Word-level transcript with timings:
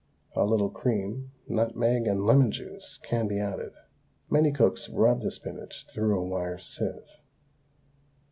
A 0.35 0.45
little 0.47 0.71
cream, 0.71 1.31
nutmeg, 1.47 2.07
and 2.07 2.25
lemon 2.25 2.51
juice 2.51 2.97
can 3.03 3.27
be 3.27 3.37
added. 3.39 3.73
Many 4.31 4.51
cooks 4.51 4.89
rub 4.89 5.21
the 5.21 5.29
spinach 5.29 5.85
through 5.93 6.19
a 6.19 6.23
wire 6.25 6.57
sieve. 6.57 7.05